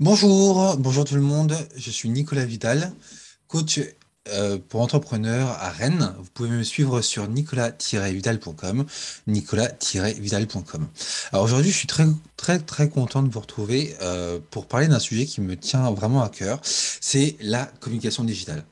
Bonjour, 0.00 0.76
bonjour 0.76 1.04
tout 1.04 1.14
le 1.14 1.20
monde. 1.20 1.56
Je 1.76 1.88
suis 1.88 2.08
Nicolas 2.08 2.44
Vidal, 2.44 2.90
coach 3.46 3.78
euh, 4.28 4.58
pour 4.68 4.80
entrepreneurs 4.80 5.50
à 5.50 5.70
Rennes. 5.70 6.12
Vous 6.18 6.30
pouvez 6.34 6.48
me 6.48 6.64
suivre 6.64 7.00
sur 7.00 7.28
nicolas-vidal.com, 7.28 8.86
nicolas-vidal.com. 9.28 10.88
Alors 11.30 11.44
aujourd'hui, 11.44 11.70
je 11.70 11.76
suis 11.76 11.86
très 11.86 12.06
très 12.36 12.58
très 12.58 12.88
content 12.88 13.22
de 13.22 13.30
vous 13.30 13.38
retrouver 13.38 13.94
euh, 14.02 14.40
pour 14.50 14.66
parler 14.66 14.88
d'un 14.88 14.98
sujet 14.98 15.26
qui 15.26 15.40
me 15.40 15.56
tient 15.56 15.88
vraiment 15.92 16.24
à 16.24 16.28
cœur. 16.28 16.60
C'est 16.64 17.36
la 17.40 17.66
communication 17.78 18.24
digitale. 18.24 18.64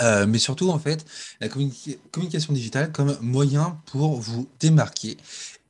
Euh, 0.00 0.26
mais 0.26 0.38
surtout, 0.38 0.70
en 0.70 0.78
fait, 0.78 1.04
la 1.40 1.48
communication 1.48 2.52
digitale 2.52 2.92
comme 2.92 3.18
moyen 3.20 3.80
pour 3.86 4.20
vous 4.20 4.48
démarquer 4.60 5.16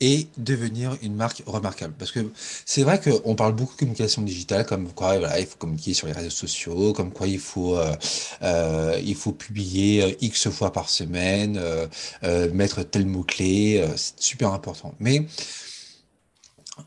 et 0.03 0.27
devenir 0.37 0.97
une 1.01 1.15
marque 1.15 1.45
remarquable. 1.47 1.95
Parce 1.97 2.11
que 2.11 2.33
c'est 2.67 2.83
vrai 2.83 3.01
qu'on 3.01 3.37
parle 3.37 3.55
beaucoup 3.55 3.75
de 3.75 3.79
communication 3.79 4.23
digitale, 4.23 4.67
comme 4.67 4.93
quoi 4.93 5.15
il 5.39 5.47
faut 5.47 5.57
communiquer 5.57 5.95
sur 5.95 6.09
les 6.09 6.13
réseaux 6.13 6.29
sociaux, 6.29 6.93
comme 6.93 7.13
quoi 7.13 7.29
il 7.29 7.39
faut, 7.39 7.77
euh, 7.77 7.95
euh, 8.43 9.01
il 9.05 9.15
faut 9.15 9.31
publier 9.31 10.03
euh, 10.03 10.13
X 10.21 10.51
fois 10.51 10.73
par 10.73 10.89
semaine, 10.91 11.61
mettre 12.53 12.83
tel 12.83 13.07
mot-clé, 13.07 13.87
c'est 13.97 14.21
super 14.21 14.53
important. 14.53 14.93
Mais 14.99 15.25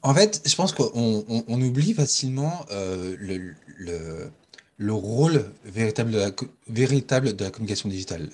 en 0.02 0.13
fait, 0.13 0.41
je 0.46 0.55
pense 0.55 0.74
qu'on 0.74 1.24
on, 1.48 1.62
oublie 1.62 1.94
facilement 1.94 2.66
le, 2.70 3.55
le, 3.77 4.30
le, 4.77 4.94
rôle 4.94 5.46
véritable 5.63 6.12
de, 6.12 6.18
la, 6.18 6.32
véritable 6.68 7.34
de 7.34 7.46
la 7.46 7.50
communication 7.50 7.88
digitale. 7.88 8.30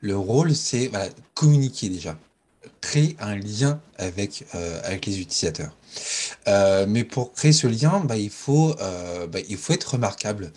Le 0.00 0.16
rôle, 0.16 0.56
c'est 0.56 0.90
communiquer 1.34 1.88
déjà 1.88 2.18
créer 2.84 3.16
un 3.18 3.34
lien 3.34 3.80
avec, 3.96 4.44
euh, 4.54 4.80
avec 4.84 5.06
les 5.06 5.18
utilisateurs. 5.18 5.74
Euh, 6.48 6.84
mais 6.86 7.02
pour 7.02 7.32
créer 7.32 7.52
ce 7.52 7.66
lien, 7.66 8.00
bah, 8.04 8.18
il, 8.18 8.30
faut, 8.30 8.76
euh, 8.80 9.26
bah, 9.26 9.38
il 9.48 9.56
faut 9.56 9.72
être 9.72 9.92
remarquable. 9.94 10.52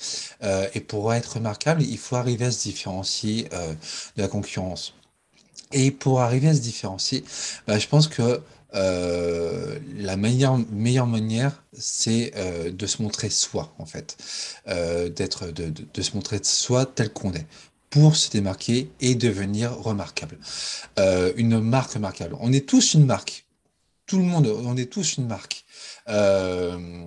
et 0.74 0.82
pour 0.82 1.14
être 1.14 1.34
remarquable, 1.38 1.82
il 1.84 1.98
faut 1.98 2.18
arriver 2.18 2.46
à 2.46 2.52
se 2.52 2.64
différencier 2.64 3.48
de 4.16 4.22
la 4.22 4.28
concurrence. 4.28 4.94
Et 5.72 5.92
pour 5.92 6.22
arriver 6.22 6.50
à 6.50 6.54
se 6.54 6.60
différencier, 6.60 7.24
bah, 7.66 7.80
je 7.80 7.88
pense 7.88 8.08
que 8.08 8.42
la 8.74 10.18
meilleure, 10.18 10.58
meilleure 10.72 11.08
manière, 11.08 11.64
c'est 11.74 12.34
de 12.72 12.86
se 12.88 13.02
montrer 13.02 13.30
soi, 13.30 13.74
en 13.80 13.86
fait. 13.86 14.18
d'être, 14.66 15.48
de, 15.48 15.70
de, 15.70 15.84
de, 15.94 16.02
se 16.02 16.14
montrer 16.16 16.40
soi 16.44 16.86
tel 16.86 17.10
qu'on 17.14 17.34
est 17.34 17.48
pour 17.90 18.16
se 18.16 18.30
démarquer 18.30 18.92
et 19.00 19.16
devenir 19.16 19.78
remarquable. 19.78 20.38
Euh, 21.00 21.32
une 21.38 21.60
marque 21.60 21.94
remarquable. 21.94 22.36
On 22.40 22.52
est 22.52 22.68
tous 22.68 22.94
une 22.94 23.06
marque. 23.06 23.46
Tout 24.06 24.18
le 24.18 24.24
monde, 24.24 24.48
on 24.48 24.78
est 24.78 24.92
tous 24.92 25.18
une 25.18 25.28
marque. 25.28 25.66
Euh, 26.10 27.06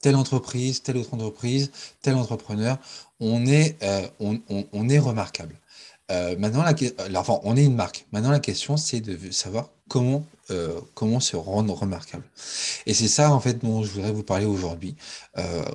telle 0.00 0.16
entreprise, 0.16 0.82
telle 0.82 0.96
autre 0.96 1.14
entreprise, 1.14 1.70
tel 2.02 2.14
entrepreneur, 2.14 2.78
on 3.20 3.46
est, 3.46 3.76
euh, 3.82 4.06
on, 4.18 4.88
est 4.88 4.98
remarquable. 4.98 5.54
maintenant, 6.38 6.64
la, 6.64 7.20
enfin, 7.20 7.38
on 7.44 7.56
est 7.56 7.64
une 7.64 7.76
marque. 7.76 8.06
Maintenant, 8.12 8.30
la 8.30 8.40
question, 8.40 8.76
c'est 8.76 9.00
de 9.00 9.30
savoir 9.30 9.68
comment, 9.88 10.24
comment 10.94 11.20
se 11.20 11.36
rendre 11.36 11.74
remarquable. 11.74 12.24
Et 12.86 12.94
c'est 12.94 13.08
ça, 13.08 13.32
en 13.32 13.40
fait, 13.40 13.58
dont 13.62 13.84
je 13.84 13.90
voudrais 13.90 14.12
vous 14.12 14.22
parler 14.24 14.46
aujourd'hui, 14.46 14.96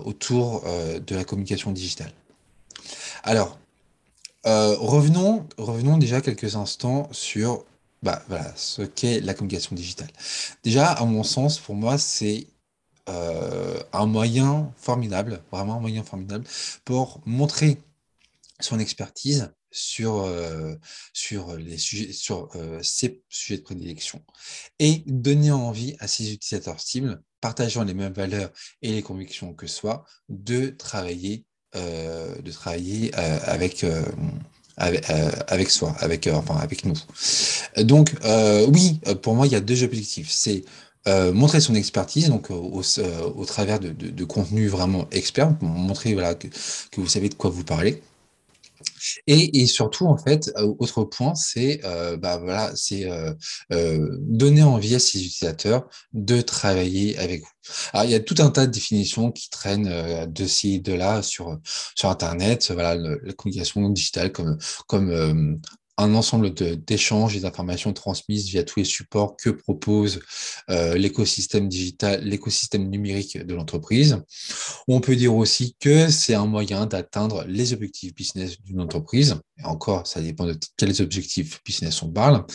autour 0.03 0.65
de 0.65 1.15
la 1.15 1.23
communication 1.23 1.71
digitale. 1.71 2.11
Alors, 3.23 3.57
euh, 4.47 4.75
revenons, 4.77 5.47
revenons 5.57 5.97
déjà 5.97 6.21
quelques 6.21 6.55
instants 6.55 7.09
sur 7.11 7.65
bah, 8.03 8.23
voilà, 8.27 8.53
ce 8.55 8.83
qu'est 8.83 9.19
la 9.21 9.33
communication 9.33 9.75
digitale. 9.75 10.09
Déjà, 10.63 10.91
à 10.91 11.05
mon 11.05 11.23
sens, 11.23 11.59
pour 11.59 11.75
moi, 11.75 11.97
c'est 11.97 12.47
euh, 13.09 13.81
un 13.93 14.05
moyen 14.05 14.71
formidable, 14.77 15.41
vraiment 15.51 15.77
un 15.77 15.79
moyen 15.79 16.03
formidable 16.03 16.45
pour 16.83 17.21
montrer 17.25 17.79
son 18.59 18.79
expertise 18.79 19.51
sur, 19.71 20.21
euh, 20.21 20.75
sur, 21.13 21.55
les 21.57 21.77
sujets, 21.77 22.13
sur 22.13 22.49
ses 22.83 23.23
sujets 23.29 23.57
de 23.57 23.63
prédilection 23.63 24.23
et 24.79 25.03
donner 25.07 25.51
envie 25.51 25.95
à 25.99 26.07
ses 26.07 26.31
utilisateurs 26.31 26.79
cibles, 26.79 27.21
partageant 27.41 27.83
les 27.83 27.93
mêmes 27.93 28.13
valeurs 28.13 28.51
et 28.81 28.91
les 28.91 29.01
convictions 29.01 29.53
que 29.53 29.67
soi, 29.67 30.05
de 30.29 30.69
travailler 30.69 31.45
de 31.75 32.51
travailler 32.51 33.11
euh, 33.17 33.37
avec, 33.43 33.83
euh, 33.83 34.03
avec, 34.77 35.69
soi, 35.69 35.95
avec, 35.99 36.27
avec 36.27 36.85
nous. 36.85 36.95
Donc, 37.83 38.13
oui, 38.67 38.99
pour 39.21 39.35
moi, 39.35 39.47
il 39.47 39.53
y 39.53 39.55
a 39.55 39.61
deux 39.61 39.83
objectifs. 39.83 40.29
C'est 40.29 40.63
montrer 41.33 41.59
son 41.59 41.75
expertise, 41.75 42.29
donc 42.29 42.49
au, 42.49 42.81
travers 43.45 43.79
de, 43.79 43.89
de, 43.89 44.09
de, 44.09 44.23
contenu 44.25 44.67
vraiment 44.67 45.07
expert, 45.11 45.51
montrer 45.61 46.15
que, 46.15 46.47
vous 46.97 47.07
savez 47.07 47.29
de 47.29 47.35
quoi 47.35 47.49
vous 47.49 47.63
parlez. 47.63 48.01
Et, 49.27 49.61
et 49.61 49.67
surtout, 49.67 50.05
en 50.05 50.17
fait, 50.17 50.51
autre 50.79 51.03
point, 51.03 51.35
c'est 51.35 51.81
euh, 51.83 52.17
bah, 52.17 52.37
voilà, 52.37 52.71
c'est 52.75 53.09
euh, 53.09 53.33
euh, 53.71 54.17
donner 54.21 54.63
envie 54.63 54.95
à 54.95 54.99
ses 54.99 55.23
utilisateurs 55.23 55.87
de 56.13 56.41
travailler 56.41 57.17
avec 57.17 57.41
vous. 57.41 57.49
Alors, 57.93 58.05
il 58.05 58.11
y 58.11 58.15
a 58.15 58.19
tout 58.19 58.35
un 58.39 58.49
tas 58.49 58.67
de 58.67 58.71
définitions 58.71 59.31
qui 59.31 59.49
traînent 59.49 60.25
de 60.27 60.45
ci, 60.45 60.79
de 60.79 60.93
là 60.93 61.21
sur, 61.21 61.59
sur 61.95 62.09
Internet. 62.09 62.71
Voilà, 62.71 62.95
la 62.95 63.33
communication 63.33 63.89
digitale 63.89 64.31
comme, 64.31 64.57
comme 64.87 65.59
un 65.97 66.13
ensemble 66.13 66.53
d'échanges 66.53 67.35
et 67.35 67.39
d'informations 67.39 67.93
transmises 67.93 68.47
via 68.49 68.63
tous 68.63 68.79
les 68.79 68.85
supports 68.85 69.37
que 69.37 69.49
propose 69.49 70.19
euh, 70.69 70.95
l'écosystème 70.95 71.69
digital, 71.69 72.23
l'écosystème 72.23 72.89
numérique 72.89 73.37
de 73.37 73.53
l'entreprise. 73.53 74.21
On 74.87 74.99
peut 74.99 75.15
dire 75.15 75.35
aussi 75.35 75.75
que 75.79 76.09
c'est 76.09 76.33
un 76.33 76.45
moyen 76.45 76.85
d'atteindre 76.85 77.45
les 77.47 77.73
objectifs 77.73 78.13
business 78.13 78.61
d'une 78.61 78.81
entreprise. 78.81 79.35
Encore, 79.63 80.05
ça 80.05 80.21
dépend 80.21 80.45
de 80.45 80.57
quels 80.77 81.01
objectifs 81.01 81.61
business 81.63 82.01
on 82.03 82.11
parle. 82.11 82.45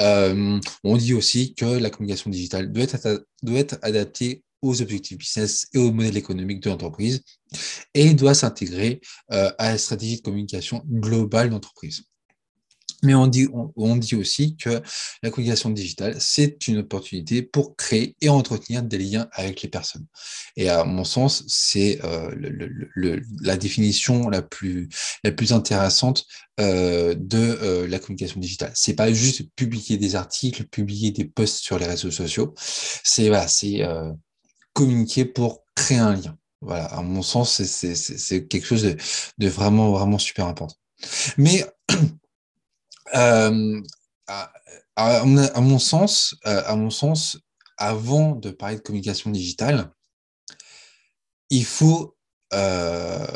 Euh, 0.00 0.58
on 0.84 0.96
dit 0.96 1.14
aussi 1.14 1.54
que 1.54 1.66
la 1.66 1.90
communication 1.90 2.30
digitale 2.30 2.72
doit 2.72 2.84
être, 2.84 3.26
doit 3.42 3.58
être 3.58 3.78
adaptée 3.82 4.42
aux 4.62 4.82
objectifs 4.82 5.18
business 5.18 5.66
et 5.72 5.78
au 5.78 5.92
modèle 5.92 6.16
économique 6.16 6.60
de 6.60 6.70
l'entreprise 6.70 7.22
et 7.94 8.14
doit 8.14 8.34
s'intégrer 8.34 9.00
euh, 9.32 9.50
à 9.58 9.70
la 9.72 9.78
stratégie 9.78 10.16
de 10.16 10.22
communication 10.22 10.82
globale 10.88 11.50
d'entreprise. 11.50 12.04
Mais 13.04 13.14
on 13.14 13.28
dit, 13.28 13.46
on, 13.52 13.96
dit 13.96 14.16
aussi 14.16 14.56
que 14.56 14.82
la 15.22 15.30
communication 15.30 15.70
digitale, 15.70 16.16
c'est 16.18 16.66
une 16.66 16.78
opportunité 16.78 17.42
pour 17.42 17.76
créer 17.76 18.16
et 18.20 18.28
entretenir 18.28 18.82
des 18.82 18.98
liens 18.98 19.28
avec 19.32 19.62
les 19.62 19.68
personnes. 19.68 20.06
Et 20.56 20.68
à 20.68 20.84
mon 20.84 21.04
sens, 21.04 21.44
c'est 21.46 22.00
euh, 22.02 22.34
la 23.40 23.56
définition 23.56 24.28
la 24.28 24.42
plus, 24.42 24.88
la 25.22 25.30
plus 25.30 25.52
intéressante 25.52 26.26
euh, 26.60 27.14
de 27.16 27.38
euh, 27.38 27.86
la 27.86 28.00
communication 28.00 28.40
digitale. 28.40 28.72
C'est 28.74 28.94
pas 28.94 29.12
juste 29.12 29.42
publier 29.54 29.96
des 29.96 30.16
articles, 30.16 30.64
publier 30.64 31.12
des 31.12 31.24
posts 31.24 31.58
sur 31.58 31.78
les 31.78 31.86
réseaux 31.86 32.10
sociaux. 32.10 32.52
C'est 32.56 33.28
voilà, 33.28 33.46
c'est 33.46 33.84
euh, 33.84 34.10
communiquer 34.72 35.24
pour 35.24 35.64
créer 35.76 35.98
un 35.98 36.16
lien. 36.16 36.36
Voilà, 36.60 36.86
à 36.86 37.00
mon 37.02 37.22
sens, 37.22 37.62
c'est 37.62 38.48
quelque 38.48 38.66
chose 38.66 38.82
de, 38.82 38.96
de 39.38 39.48
vraiment, 39.48 39.92
vraiment 39.92 40.18
super 40.18 40.46
important. 40.46 40.74
Mais 41.36 41.64
Euh, 43.14 43.80
à, 44.96 45.24
mon 45.24 45.78
sens, 45.78 46.34
euh, 46.46 46.62
à 46.66 46.76
mon 46.76 46.90
sens, 46.90 47.38
avant 47.76 48.32
de 48.34 48.50
parler 48.50 48.76
de 48.76 48.82
communication 48.82 49.30
digitale, 49.30 49.92
il 51.50 51.64
faut, 51.64 52.16
euh, 52.52 53.26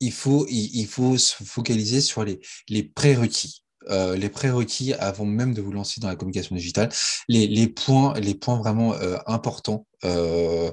il 0.00 0.12
faut, 0.12 0.46
il, 0.48 0.86
faut 0.86 1.18
se 1.18 1.44
focaliser 1.44 2.00
sur 2.00 2.24
les, 2.24 2.40
les 2.68 2.82
prérequis. 2.82 3.64
Les 3.88 4.28
prérequis 4.28 4.94
avant 4.94 5.24
même 5.24 5.52
de 5.54 5.62
vous 5.62 5.72
lancer 5.72 6.00
dans 6.00 6.08
la 6.08 6.14
communication 6.14 6.54
digitale, 6.54 6.90
les, 7.28 7.46
les 7.46 7.66
points, 7.66 8.14
les 8.20 8.34
points 8.34 8.58
vraiment 8.58 8.94
importants 9.26 9.86
et, 10.04 10.72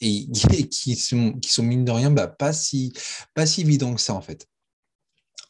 qui 0.70 0.96
sont, 0.96 1.32
qui 1.32 1.50
sont 1.50 1.62
mine 1.62 1.84
de 1.84 1.90
rien 1.90 2.10
bah, 2.10 2.28
pas 2.28 2.52
si 2.52 2.92
pas 3.34 3.46
si 3.46 3.62
évidents 3.62 3.94
que 3.94 4.00
ça 4.00 4.14
en 4.14 4.20
fait. 4.20 4.46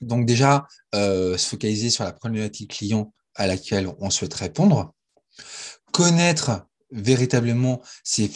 Donc 0.02 0.26
déjà, 0.26 0.66
euh, 0.94 1.38
se 1.38 1.48
focaliser 1.48 1.90
sur 1.90 2.04
la 2.04 2.12
problématique 2.12 2.72
client 2.72 3.12
à 3.34 3.46
laquelle 3.46 3.88
on 3.98 4.10
souhaite 4.10 4.34
répondre, 4.34 4.92
connaître 5.92 6.66
véritablement 6.90 7.80
ces, 8.04 8.26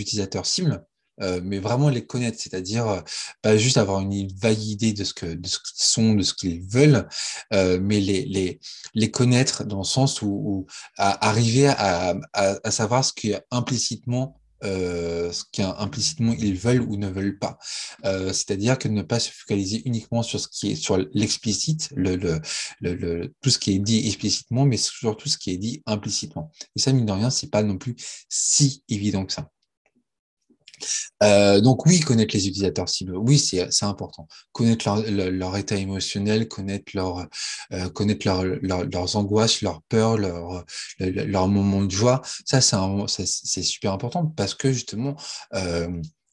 utilisateurs 0.00 0.46
cibles, 0.46 0.84
euh, 1.20 1.40
mais 1.44 1.58
vraiment 1.58 1.90
les 1.90 2.04
connaître, 2.04 2.40
c'est-à-dire 2.40 2.88
euh, 2.88 3.00
pas 3.42 3.56
juste 3.56 3.76
avoir 3.76 4.00
une 4.00 4.26
vague 4.38 4.62
idée 4.62 4.92
de 4.92 5.04
ce 5.04 5.12
que 5.12 5.26
qu'ils 5.26 5.84
sont, 5.84 6.14
de 6.14 6.22
ce 6.22 6.34
qu'ils 6.34 6.62
veulent, 6.62 7.06
mais 7.52 8.00
les, 8.00 9.10
connaître 9.10 9.64
dans 9.64 9.78
le 9.78 9.84
sens 9.84 10.22
où, 10.22 10.66
arriver 10.96 11.68
à, 11.68 12.16
à, 12.32 12.56
à, 12.64 12.70
savoir 12.70 13.04
ce 13.04 13.12
qui 13.12 13.34
implicitement 13.50 14.39
ce 14.62 15.42
qu'implicitement 15.52 16.34
ils 16.38 16.56
veulent 16.56 16.82
ou 16.82 16.96
ne 16.96 17.08
veulent 17.08 17.38
pas. 17.38 17.58
C'est-à-dire 18.04 18.78
que 18.78 18.88
ne 18.88 19.02
pas 19.02 19.20
se 19.20 19.30
focaliser 19.30 19.82
uniquement 19.84 20.22
sur 20.22 20.40
ce 20.40 20.48
qui 20.48 20.72
est 20.72 20.74
sur 20.76 20.98
l'explicite, 21.12 21.90
le, 21.94 22.16
le, 22.16 22.40
le, 22.80 23.34
tout 23.42 23.50
ce 23.50 23.58
qui 23.58 23.72
est 23.74 23.78
dit 23.78 24.06
explicitement, 24.06 24.64
mais 24.64 24.76
surtout 24.76 25.28
ce 25.28 25.38
qui 25.38 25.50
est 25.50 25.58
dit 25.58 25.82
implicitement. 25.86 26.50
Et 26.76 26.80
ça, 26.80 26.92
mine 26.92 27.06
de 27.06 27.12
rien, 27.12 27.30
c'est 27.30 27.50
pas 27.50 27.62
non 27.62 27.78
plus 27.78 27.96
si 28.28 28.82
évident 28.88 29.24
que 29.26 29.32
ça. 29.32 29.48
Euh, 31.22 31.60
donc 31.60 31.86
oui, 31.86 32.00
connaître 32.00 32.34
les 32.34 32.48
utilisateurs 32.48 32.88
cibles, 32.88 33.16
oui, 33.16 33.38
c'est 33.38 33.84
important. 33.84 34.26
Connaître 34.52 35.02
leur, 35.10 35.56
état 35.56 35.76
émotionnel, 35.76 36.48
connaître, 36.48 36.92
euh, 37.72 37.88
connaître 37.90 38.26
leur, 38.26 38.44
leurs 38.44 39.16
angoisses, 39.16 39.62
leurs 39.62 39.82
peurs, 39.82 40.16
leurs 40.16 40.64
leur 40.98 41.48
moments 41.48 41.82
de 41.82 41.90
joie, 41.90 42.22
ça 42.44 42.60
c'est 42.60 43.62
super 43.62 43.92
important 43.92 44.26
parce 44.26 44.54
que 44.54 44.72
justement, 44.72 45.16
euh, 45.54 45.88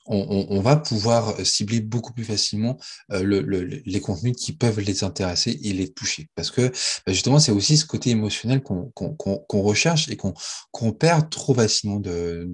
on, 0.10 0.62
va 0.62 0.78
pouvoir 0.78 1.36
cibler 1.46 1.82
beaucoup 1.82 2.14
plus 2.14 2.24
facilement 2.24 2.78
le, 3.10 3.42
les 3.42 4.00
contenus 4.00 4.38
qui 4.38 4.54
peuvent 4.54 4.80
les 4.80 5.04
intéresser 5.04 5.60
et 5.62 5.74
les 5.74 5.92
toucher. 5.92 6.30
Parce 6.34 6.50
que 6.50 6.70
bah, 7.06 7.12
justement, 7.12 7.40
c'est 7.40 7.52
aussi 7.52 7.76
ce 7.76 7.86
côté 7.86 8.12
émotionnel 8.12 8.64
qu'on 8.64 8.90
qu'on 8.92 9.62
recherche 9.62 10.08
et 10.08 10.16
qu'on 10.16 10.92
perd 10.94 11.30
trop 11.30 11.54
facilement 11.54 12.00
de, 12.00 12.50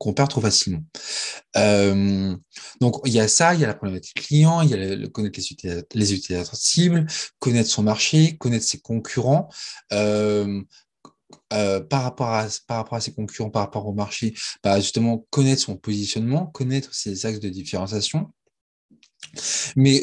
qu'on 0.00 0.14
perd 0.14 0.30
trop 0.30 0.40
facilement. 0.40 0.82
Euh, 1.58 2.34
donc, 2.80 2.96
il 3.04 3.12
y 3.12 3.20
a 3.20 3.28
ça, 3.28 3.54
il 3.54 3.60
y 3.60 3.64
a 3.64 3.66
la 3.66 3.74
problématique 3.74 4.14
client, 4.14 4.62
il 4.62 4.70
y 4.70 4.74
a 4.74 4.96
le, 4.96 5.08
connaître 5.08 5.38
les 5.38 5.52
utilisateurs, 5.52 5.84
les 5.94 6.14
utilisateurs 6.14 6.56
cibles, 6.56 7.06
connaître 7.38 7.68
son 7.68 7.82
marché, 7.82 8.38
connaître 8.38 8.64
ses 8.64 8.80
concurrents. 8.80 9.50
Euh, 9.92 10.62
euh, 11.52 11.80
par, 11.80 12.02
rapport 12.02 12.28
à, 12.28 12.46
par 12.66 12.78
rapport 12.78 12.94
à 12.94 13.00
ses 13.00 13.12
concurrents, 13.12 13.50
par 13.50 13.62
rapport 13.62 13.86
au 13.86 13.92
marché, 13.92 14.34
bah 14.64 14.80
justement 14.80 15.26
connaître 15.30 15.60
son 15.60 15.76
positionnement, 15.76 16.46
connaître 16.46 16.94
ses 16.94 17.26
axes 17.26 17.38
de 17.38 17.48
différenciation, 17.50 18.32
mais 19.76 20.02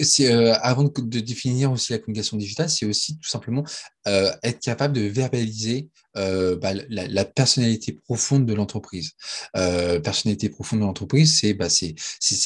avant 0.61 0.83
de, 0.83 1.19
définir 1.19 1.71
aussi 1.71 1.91
la 1.91 1.99
communication 1.99 2.37
digitale, 2.37 2.69
c'est 2.69 2.85
aussi 2.85 3.17
tout 3.17 3.27
simplement 3.27 3.63
être 4.05 4.59
capable 4.59 4.93
de 4.93 5.01
verbaliser 5.01 5.89
euh, 6.17 6.55
bah, 6.55 6.71
la, 6.89 7.25
personnalité 7.25 7.93
profonde 7.93 8.45
de 8.45 8.53
l'entreprise. 8.53 9.11
Euh, 9.55 9.99
personnalité 9.99 10.49
profonde 10.49 10.79
de 10.79 10.85
l'entreprise, 10.85 11.39
c'est 11.39 11.53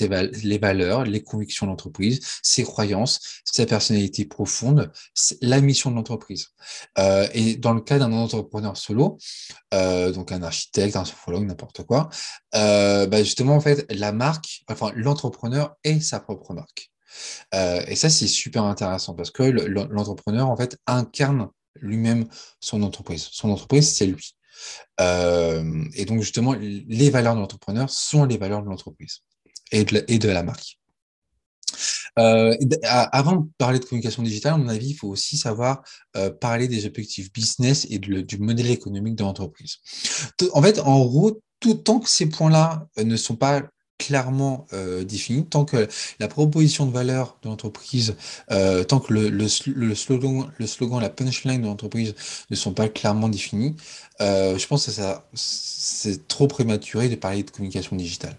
bah, 0.08 0.24
les 0.44 0.58
valeurs, 0.58 1.06
les 1.06 1.24
convictions 1.24 1.66
de 1.66 1.72
l'entreprise, 1.72 2.20
ses 2.44 2.64
croyances, 2.64 3.42
sa 3.46 3.66
personnalité 3.66 4.26
profonde, 4.26 4.92
la 5.42 5.62
mission 5.62 5.92
de 5.92 5.96
l'entreprise. 5.96 6.50
Euh, 6.98 7.28
et 7.34 7.56
dans 7.56 7.74
le 7.74 7.82
cas 7.82 7.98
d'un 7.98 8.12
entrepreneur 8.12 8.76
solo, 8.76 9.18
donc 9.72 10.32
un 10.32 10.44
architecte, 10.44 10.96
un 10.96 11.06
sophrologue, 11.06 11.46
n'importe 11.46 11.84
quoi, 11.84 12.10
bah, 12.54 13.24
justement 13.24 13.56
en 13.56 13.62
fait 13.62 13.86
la 13.92 14.12
marque, 14.12 14.64
enfin 14.70 14.92
l'entrepreneur 14.96 15.76
est 15.84 16.02
sa 16.02 16.20
propre 16.20 16.54
marque. 16.54 16.92
Et 17.54 17.96
ça, 17.96 18.10
c'est 18.10 18.28
super 18.28 18.64
intéressant 18.64 19.14
parce 19.16 19.32
que 19.32 19.44
l'entrepreneur, 19.44 20.50
en 20.50 20.56
fait, 20.56 20.78
incarne 20.88 21.50
lui-même 21.80 22.28
son 22.60 22.84
entreprise. 22.84 23.30
Son 23.32 23.50
entreprise, 23.50 23.90
c'est 23.90 24.06
lui. 24.06 24.36
Euh, 25.00 25.86
et 25.96 26.06
donc, 26.06 26.22
justement, 26.22 26.54
les 26.54 27.10
valeurs 27.10 27.36
de 27.36 27.40
l'entrepreneur 27.40 27.90
sont 27.90 28.26
les 28.26 28.38
valeurs 28.38 28.64
de 28.64 28.70
l'entreprise 28.70 29.22
et, 29.72 29.84
de 29.84 30.28
la 30.28 30.44
marque. 30.44 30.78
Euh, 32.20 32.56
avant 32.84 33.38
de 33.38 33.50
parler 33.58 33.80
de 33.80 33.86
communication 33.86 34.22
digitale, 34.22 34.54
à 34.54 34.58
mon 34.58 34.68
avis, 34.68 34.90
il 34.90 34.96
faut 34.96 35.08
aussi 35.08 35.38
savoir 35.38 35.82
euh, 36.18 36.30
parler 36.30 36.68
des 36.68 36.86
objectifs 36.86 37.32
business 37.32 37.88
et 37.90 38.00
du 38.00 38.38
modèle 38.38 38.70
économique 38.70 39.16
de 39.16 39.24
l'entreprise. 39.24 39.78
En 40.54 40.62
fait, 40.62 40.80
en 40.80 41.06
gros, 41.06 41.42
tout 41.60 41.76
tant 41.76 42.00
que 42.00 42.10
ces 42.10 42.28
points-là 42.28 42.88
ne 42.98 43.16
sont 43.16 43.36
pas 43.36 43.64
clairement 44.02 44.66
euh, 44.74 45.04
défini, 45.04 45.46
tant 45.46 45.64
que 45.64 45.88
la 46.20 46.28
proposition 46.28 46.88
de 46.88 46.92
valeur 46.92 47.38
de 47.44 47.50
l'entreprise, 47.50 48.16
euh, 48.52 48.84
tant 48.84 49.00
que 49.00 49.14
le, 49.14 49.48
slogan, 49.48 50.52
le 50.58 50.68
slogan, 50.68 51.00
la 51.00 51.10
punchline 51.10 51.62
de 51.62 51.68
l'entreprise 51.68 52.16
ne 52.50 52.56
sont 52.56 52.74
pas 52.74 52.90
clairement 52.90 53.30
définis, 53.30 53.76
euh, 54.20 54.58
je 54.58 54.68
pense 54.68 54.88
que 54.88 54.92
ça, 54.92 55.28
c'est 55.34 56.28
trop 56.28 56.48
prématuré 56.48 57.10
de 57.10 57.16
parler 57.16 57.44
de 57.44 57.52
communication 57.52 57.96
digitale. 57.96 58.36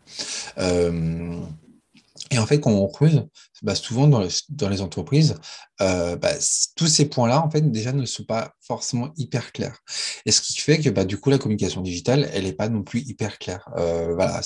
Et 2.31 2.39
en 2.39 2.47
fait, 2.47 2.61
quand 2.61 2.71
on 2.71 2.87
creuse, 2.89 3.27
bah, 3.63 3.75
souvent 3.75 4.07
dans, 4.09 4.69
les 4.69 4.81
entreprises, 4.81 5.37
euh, 5.81 6.17
bah, 6.17 6.33
tous 6.77 6.87
ces 6.87 7.07
points-là, 7.09 7.45
en 7.45 7.51
fait, 7.51 7.61
déjà 7.71 7.93
ne 7.93 8.07
sont 8.07 8.25
pas 8.25 8.55
forcément 8.61 9.13
hyper 9.17 9.53
clairs. 9.53 9.79
Et 10.25 10.33
ce 10.33 10.41
qui 10.41 10.61
fait 10.61 10.79
que, 10.79 10.89
bah, 10.91 11.05
du 11.05 11.19
coup, 11.19 11.31
la 11.31 11.39
communication 11.39 11.81
digitale, 11.81 12.29
elle 12.33 12.45
n'est 12.45 12.53
pas 12.53 12.69
non 12.69 12.83
plus 12.83 13.01
hyper 13.01 13.39
claire. 13.39 13.69
Euh, 13.77 14.15
voilà, 14.15 14.41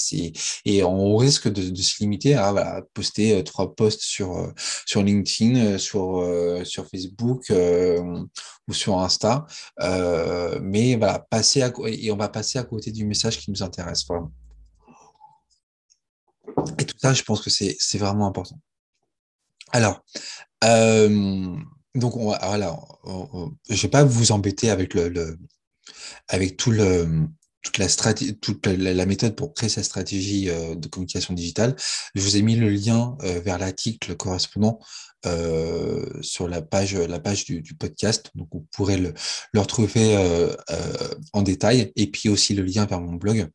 et 0.65 0.83
on 0.83 1.17
risque 1.17 1.49
de, 1.49 1.75
se 1.81 2.01
limiter 2.01 2.35
à 2.35 2.83
poster 2.95 3.39
euh, 3.39 3.43
trois 3.43 3.75
posts 3.75 4.03
sur 4.03 4.37
euh, 4.37 5.03
LinkedIn, 5.03 5.79
sur 5.79 6.25
sur 6.65 6.87
Facebook 6.89 7.53
ou 8.69 8.73
sur 8.73 8.99
Insta, 8.99 9.47
mais 10.61 10.97
voilà, 10.97 11.19
passer 11.31 11.63
à, 11.63 11.73
et 11.87 12.11
on 12.11 12.17
va 12.17 12.29
passer 12.29 12.59
à 12.59 12.65
côté 12.65 12.91
du 12.91 13.05
message 13.07 13.39
qui 13.39 13.51
nous 13.51 13.63
intéresse 13.63 14.07
vraiment. 14.07 14.33
Et 16.79 16.85
tout 16.85 16.97
ça, 16.99 17.13
je 17.13 17.23
pense 17.23 17.43
que 17.43 17.51
c'est 17.51 17.99
vraiment 17.99 18.27
important. 18.27 18.59
Alors, 19.73 20.05
euh, 20.65 21.57
donc 21.95 22.17
on 22.17 22.25
voilà, 22.25 22.79
je 23.69 23.83
vais 23.83 23.89
pas 23.89 24.05
vous 24.05 24.33
embêter 24.33 24.71
avec 24.71 24.95
le, 24.95 25.39
avec 26.29 26.57
tout 26.57 26.71
le 26.71 27.27
toute 27.63 27.79
la 27.79 27.89
stratégie, 27.89 28.39
toute 28.39 28.65
la, 28.67 29.07
méthode 29.07 29.35
pour 29.35 29.53
créer 29.53 29.69
sa 29.69 29.83
stratégie 29.83 30.49
euh, 30.51 30.77
de 30.77 30.87
communication 30.87 31.35
digitale. 31.35 31.75
Je 32.15 32.23
vous 32.23 32.37
ai 32.37 32.43
mis 32.43 32.55
le 32.55 32.71
lien 32.71 33.17
euh, 33.25 33.41
vers 33.41 33.59
l'article 33.59 34.15
correspondant 34.17 34.79
sur 36.21 36.47
la 36.47 36.63
page 36.63 36.95
la 36.95 37.19
page 37.19 37.47
du, 37.47 37.75
podcast, 37.75 38.31
donc 38.37 38.47
vous 38.53 38.65
pourrez 38.71 38.97
le, 38.97 39.13
le 39.53 39.61
retrouver 39.61 40.17
en 41.33 41.43
détail 41.43 41.93
et 41.97 42.09
puis 42.09 42.29
aussi 42.29 42.55
le 42.55 42.63
lien 42.63 42.87
vers 42.87 43.01
mon 43.01 43.15
blog 43.15 43.51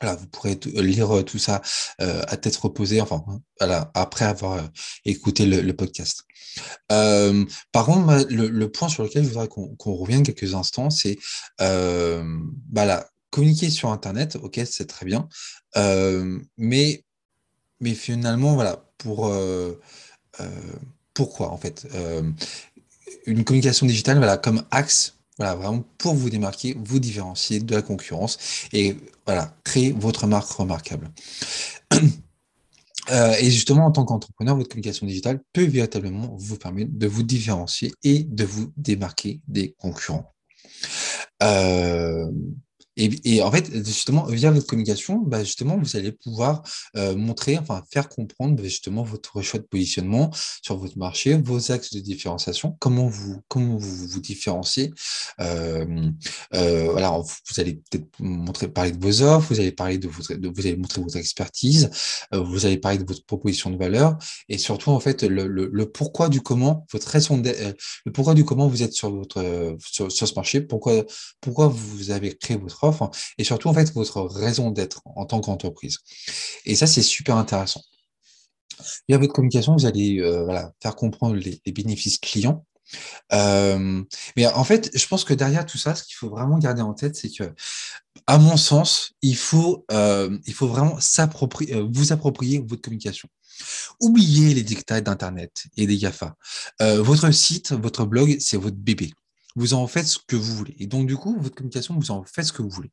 voilà, 0.00 0.16
vous 0.16 0.26
pourrez 0.26 0.58
lire 0.76 1.18
euh, 1.18 1.22
tout 1.22 1.38
ça 1.38 1.60
à 1.98 2.36
tête 2.36 2.56
reposée, 2.56 3.00
enfin, 3.00 3.24
voilà, 3.58 3.90
après 3.94 4.24
avoir 4.24 4.68
écouté 5.04 5.46
le, 5.46 5.72
podcast. 5.72 6.24
Par 6.88 7.86
contre, 7.86 8.26
le, 8.30 8.66
point 8.68 8.88
sur 8.88 9.02
lequel 9.02 9.24
je 9.24 9.28
voudrais 9.28 9.48
qu'on 9.48 9.94
revienne 9.94 10.22
quelques 10.22 10.54
instants, 10.54 10.90
c'est 10.90 11.18
communiquer 13.30 13.70
sur 13.70 13.90
Internet, 13.90 14.36
ok, 14.42 14.60
c'est 14.64 14.86
très 14.86 15.06
bien, 15.06 15.28
mais, 16.56 17.04
mais 17.80 17.94
finalement, 17.94 18.54
voilà, 18.54 18.84
pour 18.98 19.32
pourquoi 21.14 21.50
en 21.50 21.58
fait 21.58 21.86
une 23.26 23.44
communication 23.44 23.86
digitale, 23.86 24.16
voilà, 24.18 24.36
comme 24.36 24.64
axe 24.70 25.14
voilà, 25.40 25.54
vraiment 25.54 25.82
pour 25.96 26.14
vous 26.14 26.28
démarquer, 26.28 26.76
vous 26.78 26.98
différencier 26.98 27.60
de 27.60 27.74
la 27.74 27.80
concurrence 27.80 28.38
et 28.74 28.96
voilà, 29.30 29.54
créer 29.62 29.92
votre 29.92 30.26
marque 30.26 30.50
remarquable. 30.50 31.08
Euh, 33.10 33.34
et 33.40 33.50
justement, 33.50 33.86
en 33.86 33.90
tant 33.90 34.04
qu'entrepreneur, 34.04 34.54
votre 34.54 34.68
communication 34.68 35.04
digitale 35.04 35.40
peut 35.52 35.64
véritablement 35.64 36.36
vous 36.38 36.56
permettre 36.56 36.92
de 36.92 37.06
vous 37.08 37.24
différencier 37.24 37.90
et 38.04 38.22
de 38.22 38.44
vous 38.44 38.72
démarquer 38.76 39.40
des 39.48 39.74
concurrents. 39.78 40.32
Euh, 41.42 42.30
et, 43.24 43.42
en 43.42 43.50
fait, 43.50 43.84
justement, 43.84 44.24
via 44.26 44.50
votre 44.50 44.66
communication, 44.66 45.18
bah, 45.18 45.42
justement, 45.42 45.78
vous 45.78 45.96
allez 45.96 46.12
pouvoir 46.12 46.62
euh, 46.96 47.16
montrer, 47.16 47.58
enfin, 47.58 47.82
faire 47.90 48.08
comprendre 48.08 48.56
bah, 48.56 48.64
justement 48.64 49.02
votre 49.02 49.40
choix 49.42 49.60
de 49.60 49.64
positionnement 49.64 50.30
sur 50.62 50.76
votre 50.76 50.98
marché, 50.98 51.34
vos 51.34 51.72
axes 51.72 51.92
de 51.92 52.00
différenciation, 52.00 52.76
comment 52.78 53.06
vous, 53.06 53.40
comment 53.48 53.76
vous 53.76 54.06
vous 54.08 54.20
différenciez. 54.20 54.92
Euh, 55.40 56.10
euh, 56.54 57.22
vous 57.48 57.60
allez 57.60 57.80
peut-être 57.90 58.06
montrer, 58.18 58.68
parler 58.68 58.92
de 58.92 59.02
vos 59.02 59.22
offres, 59.22 59.52
vous 59.54 59.60
allez 59.60 59.72
parler 59.72 59.98
de 59.98 60.08
votre, 60.08 60.34
vous 60.34 60.66
allez 60.66 60.76
montrer 60.76 61.02
votre 61.02 61.16
expertise, 61.16 61.90
vous 62.32 62.66
allez 62.66 62.78
parler 62.78 62.98
de 62.98 63.04
votre 63.04 63.24
proposition 63.24 63.70
de 63.70 63.76
valeur, 63.76 64.18
et 64.48 64.58
surtout, 64.58 64.90
en 64.90 65.00
fait, 65.00 65.22
le, 65.22 65.46
le, 65.46 65.90
pourquoi 65.90 66.28
du 66.28 66.40
comment, 66.40 66.86
votre 66.92 67.08
raison 67.08 67.40
le 67.42 68.12
pourquoi 68.12 68.34
du 68.34 68.44
comment 68.44 68.68
vous 68.68 68.82
êtes 68.82 68.92
sur 68.92 69.10
votre, 69.10 69.76
sur, 69.80 70.10
ce 70.10 70.34
marché, 70.34 70.60
pourquoi, 70.60 71.04
pourquoi 71.40 71.68
vous 71.68 72.10
avez 72.10 72.36
créé 72.36 72.56
votre 72.56 72.84
et 73.38 73.44
surtout 73.44 73.68
en 73.68 73.74
fait 73.74 73.92
votre 73.94 74.22
raison 74.22 74.70
d'être 74.70 75.02
en 75.04 75.26
tant 75.26 75.40
qu'entreprise. 75.40 75.98
Et 76.64 76.74
ça, 76.74 76.86
c'est 76.86 77.02
super 77.02 77.36
intéressant. 77.36 77.82
Via 79.08 79.18
votre 79.18 79.32
communication, 79.32 79.74
vous 79.74 79.86
allez 79.86 80.20
euh, 80.20 80.46
faire 80.82 80.96
comprendre 80.96 81.36
les, 81.36 81.60
bénéfices 81.72 82.18
clients. 82.18 82.64
Euh, 83.32 84.02
mais 84.36 84.46
en 84.46 84.64
fait, 84.64 84.90
je 84.94 85.06
pense 85.06 85.24
que 85.24 85.34
derrière 85.34 85.64
tout 85.64 85.78
ça, 85.78 85.94
ce 85.94 86.02
qu'il 86.02 86.16
faut 86.16 86.28
vraiment 86.28 86.58
garder 86.58 86.82
en 86.82 86.94
tête, 86.94 87.14
c'est 87.14 87.30
que, 87.30 87.52
à 88.26 88.38
mon 88.38 88.56
sens, 88.56 89.12
il 89.22 89.36
faut, 89.36 89.84
euh, 89.92 90.36
il 90.46 90.54
faut 90.54 90.66
vraiment 90.66 90.98
s'approprier, 91.00 91.80
vous 91.92 92.12
approprier 92.12 92.64
votre 92.66 92.82
communication. 92.82 93.28
Oubliez 94.00 94.54
les 94.54 94.62
dictats 94.62 95.00
d'Internet 95.00 95.66
et 95.76 95.86
des 95.86 95.98
GAFA. 95.98 96.34
votre 96.80 97.30
site, 97.30 97.72
votre 97.72 98.06
blog, 98.06 98.38
c'est 98.40 98.56
votre 98.56 98.76
bébé. 98.76 99.12
Vous 99.56 99.74
en 99.74 99.86
faites 99.86 100.06
ce 100.06 100.18
que 100.26 100.36
vous 100.36 100.54
voulez. 100.54 100.76
Et 100.78 100.86
donc, 100.86 101.06
du 101.06 101.16
coup, 101.16 101.36
votre 101.40 101.54
communication, 101.54 101.94
vous 101.94 102.10
en 102.10 102.24
faites 102.24 102.46
ce 102.46 102.52
que 102.52 102.62
vous 102.62 102.70
voulez. 102.70 102.90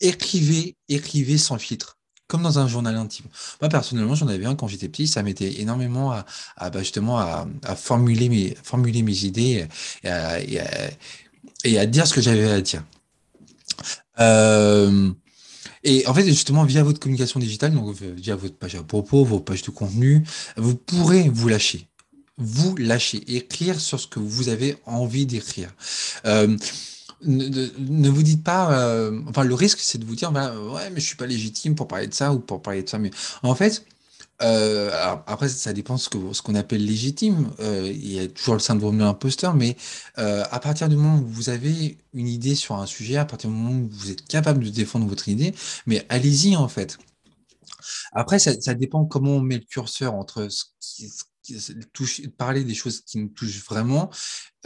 Écrivez, 0.00 0.76
écrivez 0.88 1.38
sans 1.38 1.58
filtre, 1.58 1.98
comme 2.26 2.42
dans 2.42 2.58
un 2.58 2.68
journal 2.68 2.96
intime. 2.96 3.26
Moi, 3.60 3.68
personnellement, 3.68 4.14
j'en 4.14 4.28
avais 4.28 4.46
un 4.46 4.54
quand 4.54 4.68
j'étais 4.68 4.88
petit, 4.88 5.06
ça 5.06 5.22
m'aidait 5.22 5.60
énormément 5.60 6.12
à, 6.12 6.24
bah, 6.70 6.80
justement 6.80 7.18
à, 7.18 7.46
formuler, 7.76 8.28
mes, 8.28 9.24
idées 9.24 9.66
et 10.04 11.78
à, 11.78 11.86
dire 11.86 12.06
ce 12.06 12.14
que 12.14 12.20
j'avais 12.20 12.50
à 12.50 12.60
dire. 12.60 12.84
Euh, 14.20 15.10
et 15.82 16.06
en 16.06 16.14
fait, 16.14 16.24
justement, 16.24 16.64
via 16.64 16.82
votre 16.82 16.98
communication 16.98 17.40
digitale, 17.40 17.74
donc 17.74 17.94
via 17.94 18.36
votre 18.36 18.56
page 18.56 18.74
à 18.74 18.82
propos, 18.82 19.24
vos 19.24 19.40
pages 19.40 19.62
de 19.62 19.70
contenu, 19.70 20.24
vous 20.56 20.76
pourrez 20.76 21.28
vous 21.28 21.48
lâcher 21.48 21.88
vous 22.38 22.76
lâcher, 22.76 23.22
écrire 23.34 23.80
sur 23.80 24.00
ce 24.00 24.06
que 24.06 24.18
vous 24.18 24.48
avez 24.48 24.76
envie 24.86 25.26
d'écrire. 25.26 25.70
Euh, 26.26 26.56
ne, 27.22 28.08
vous 28.08 28.22
dites 28.22 28.44
pas, 28.44 28.78
euh, 28.78 29.20
enfin 29.28 29.44
le 29.44 29.54
risque 29.54 29.78
c'est 29.80 29.98
de 29.98 30.04
vous 30.04 30.16
dire, 30.16 30.32
ouais 30.32 30.90
mais 30.90 31.00
je 31.00 31.06
suis 31.06 31.16
pas 31.16 31.26
légitime 31.26 31.74
pour 31.74 31.88
parler 31.88 32.06
de 32.06 32.14
ça 32.14 32.32
ou 32.32 32.38
pour 32.40 32.60
parler 32.60 32.82
de 32.82 32.88
ça, 32.88 32.98
mais 32.98 33.10
en 33.42 33.54
fait, 33.54 33.86
euh, 34.42 34.90
après 35.26 35.48
ça 35.48 35.72
dépend 35.72 35.96
ce 35.96 36.08
que 36.08 36.18
ce 36.32 36.42
qu'on 36.42 36.54
appelle 36.54 36.84
légitime. 36.84 37.50
il 37.60 38.12
y 38.12 38.18
a 38.18 38.28
toujours 38.28 38.54
le 38.54 38.60
syndrome 38.60 38.98
de 38.98 39.04
l'imposteur, 39.04 39.54
mais 39.54 39.76
à 40.16 40.60
partir 40.60 40.88
du 40.88 40.96
moment 40.96 41.18
où 41.18 41.26
vous 41.26 41.50
avez 41.50 41.98
une 42.12 42.28
idée 42.28 42.54
sur 42.54 42.76
un 42.76 42.86
sujet, 42.86 43.16
à 43.16 43.24
partir 43.24 43.48
du 43.50 43.56
moment 43.56 43.80
où 43.80 43.88
vous 43.90 44.10
êtes 44.10 44.26
capable 44.26 44.64
de 44.64 44.70
défendre 44.70 45.06
votre 45.06 45.28
idée, 45.28 45.54
mais 45.86 46.04
allez-y 46.08 46.56
en 46.56 46.68
fait. 46.68 46.98
Après, 48.12 48.38
ça, 48.38 48.74
dépend 48.74 49.04
comment 49.04 49.32
on 49.36 49.40
met 49.40 49.58
le 49.58 49.64
curseur 49.64 50.14
entre 50.14 50.48
ce 50.48 50.64
qui, 50.80 51.10
parler 52.36 52.64
des 52.64 52.74
choses 52.74 53.00
qui 53.02 53.18
nous 53.18 53.28
touchent 53.28 53.64
vraiment, 53.64 54.10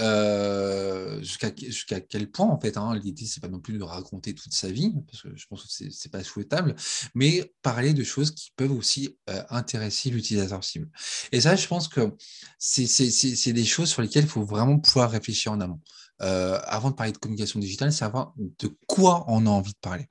euh, 0.00 1.20
jusqu'à 1.23 2.00
quel 2.00 2.30
point, 2.30 2.47
en 2.47 2.61
fait, 2.61 2.76
hein, 2.76 2.94
l'idée, 2.97 3.26
c'est 3.26 3.40
pas 3.40 3.49
non 3.49 3.58
plus 3.58 3.76
de 3.76 3.82
raconter 3.82 4.35
toute 4.35 4.52
sa 4.52 4.70
vie, 4.70 4.94
parce 5.06 5.23
que 5.23 5.37
je 5.37 5.47
pense 5.47 5.64
que 5.64 5.90
c'est 5.90 6.11
pas 6.11 6.23
souhaitable, 6.23 6.76
mais 7.14 7.52
parler 7.62 7.94
de 7.94 8.04
choses 8.04 8.30
qui 8.30 8.52
peuvent 8.56 8.73
aussi 8.73 9.16
euh, 9.28 9.42
intéresser 9.50 10.11
l'utilisateur 10.11 10.62
cible. 10.62 10.88
Et 11.32 11.40
ça, 11.40 11.56
je 11.56 11.66
pense 11.66 11.88
que 11.88 12.12
c'est 12.58 13.52
des 13.52 13.64
choses 13.64 13.88
sur 13.88 14.02
lesquelles 14.02 14.25
il 14.25 14.30
faut 14.30 14.44
vraiment 14.44 14.78
pouvoir 14.78 15.11
réfléchir 15.11 15.52
en 15.52 15.61
amont. 15.61 15.80
Euh, 16.20 16.58
avant 16.64 16.90
de 16.90 16.97
parler 16.97 17.12
de 17.12 17.18
communication 17.18 17.61
digitale, 17.61 17.92
savoir 17.92 18.35
de 18.37 18.76
quoi 18.88 19.25
on 19.28 19.47
a 19.47 19.50
envie 19.50 19.73
de 19.73 19.78
parler. 19.80 20.06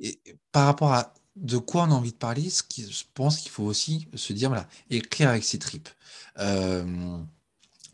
et 0.00 0.20
par 0.52 0.66
rapport 0.66 0.92
à 0.92 1.14
de 1.36 1.58
quoi 1.58 1.84
on 1.84 1.90
a 1.90 1.94
envie 1.94 2.12
de 2.12 2.16
parler, 2.16 2.48
je 2.48 3.02
pense 3.14 3.38
qu'il 3.38 3.50
faut 3.50 3.64
aussi 3.64 4.08
se 4.14 4.32
dire, 4.32 4.48
voilà, 4.48 4.68
écrire 4.90 5.28
avec 5.28 5.44
ses 5.44 5.58
tripes. 5.58 5.88
Euh, 6.38 6.84